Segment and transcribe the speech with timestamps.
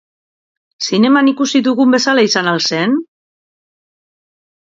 [0.87, 2.97] Zineman ikusi dugun bezala izan al zen?